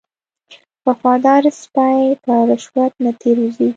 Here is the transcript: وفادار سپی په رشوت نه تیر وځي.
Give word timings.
وفادار 0.87 1.43
سپی 1.61 2.01
په 2.23 2.33
رشوت 2.49 2.93
نه 3.03 3.11
تیر 3.19 3.37
وځي. 3.41 3.67